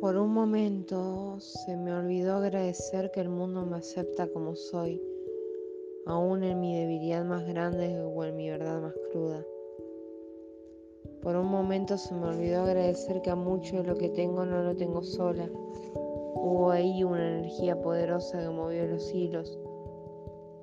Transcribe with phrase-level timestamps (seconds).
[0.00, 5.02] Por un momento se me olvidó agradecer que el mundo me acepta como soy,
[6.06, 9.44] aún en mi debilidad más grande o en mi verdad más cruda.
[11.20, 14.62] Por un momento se me olvidó agradecer que a mucho de lo que tengo no
[14.62, 15.50] lo tengo sola.
[16.36, 19.58] Hubo ahí una energía poderosa que movió los hilos.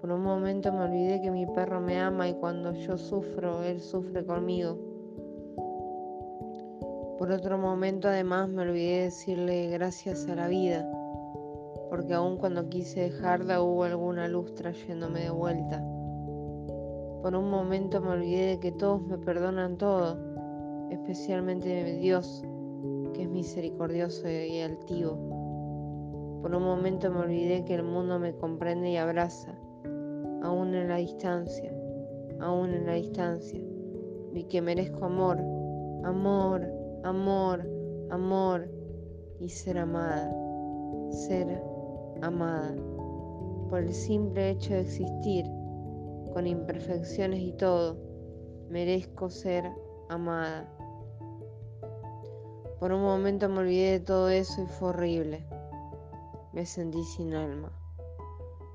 [0.00, 3.80] Por un momento me olvidé que mi perro me ama y cuando yo sufro, él
[3.80, 4.93] sufre conmigo.
[7.18, 10.84] Por otro momento además me olvidé decirle gracias a la vida,
[11.88, 15.80] porque aun cuando quise dejarla hubo alguna luz trayéndome de vuelta.
[17.22, 20.18] Por un momento me olvidé de que todos me perdonan todo,
[20.90, 22.42] especialmente Dios,
[23.14, 25.16] que es misericordioso y altivo.
[26.42, 29.54] Por un momento me olvidé que el mundo me comprende y abraza,
[30.42, 31.72] aún en la distancia,
[32.40, 33.60] aún en la distancia.
[34.32, 35.38] Vi que merezco amor,
[36.02, 36.73] amor,
[37.04, 37.68] amor,
[38.10, 38.66] amor
[39.38, 40.34] y ser amada,
[41.10, 41.62] ser
[42.22, 42.74] amada,
[43.68, 45.44] por el simple hecho de existir,
[46.32, 47.98] con imperfecciones y todo,
[48.70, 49.70] merezco ser
[50.08, 50.66] amada.
[52.80, 55.46] Por un momento me olvidé de todo eso y fue horrible.
[56.52, 57.70] Me sentí sin alma.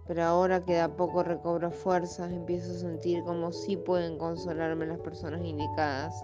[0.08, 4.88] Pero ahora que de a poco recobro fuerzas, empiezo a sentir como si pueden consolarme
[4.88, 6.24] las personas indicadas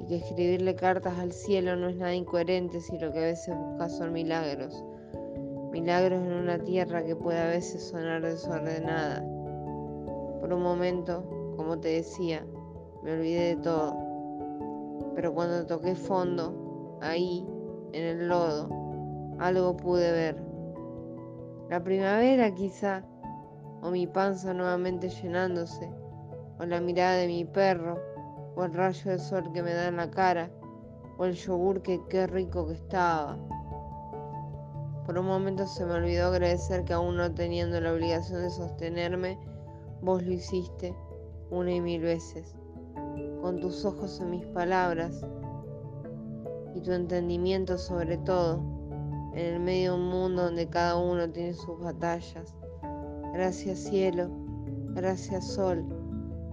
[0.00, 3.56] y que escribirle cartas al cielo no es nada incoherente si lo que a veces
[3.56, 4.84] busca son milagros.
[5.70, 9.20] Milagros en una tierra que puede a veces sonar desordenada.
[10.40, 11.24] Por un momento,
[11.56, 12.46] como te decía,
[13.02, 13.94] me olvidé de todo.
[15.14, 17.46] Pero cuando toqué fondo, ahí,
[17.92, 18.68] en el lodo,
[19.38, 20.42] algo pude ver.
[21.68, 23.04] La primavera quizá,
[23.82, 25.90] o mi panza nuevamente llenándose,
[26.58, 27.98] o la mirada de mi perro,
[28.56, 30.50] o el rayo de sol que me da en la cara,
[31.18, 33.38] o el yogur que qué rico que estaba.
[35.04, 39.38] Por un momento se me olvidó agradecer que aún no teniendo la obligación de sostenerme,
[40.00, 40.96] vos lo hiciste
[41.50, 42.56] una y mil veces,
[43.42, 45.24] con tus ojos en mis palabras
[46.74, 48.60] y tu entendimiento sobre todo,
[49.34, 52.54] en el medio de un mundo donde cada uno tiene sus batallas.
[53.34, 54.30] Gracias cielo,
[54.94, 56.05] gracias sol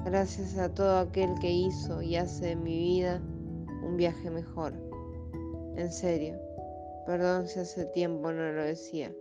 [0.06, 3.22] gracias a todo aquel que hizo y hace de mi vida
[3.84, 4.74] un viaje mejor.
[5.76, 6.40] En serio,
[7.06, 9.14] perdón si hace tiempo no lo decía.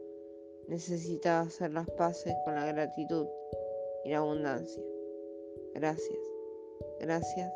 [0.69, 3.27] Necesitaba hacer las paces con la gratitud
[4.05, 4.83] y la abundancia.
[5.75, 6.19] Gracias,
[7.01, 7.53] gracias,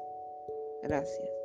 [0.83, 1.36] gracias.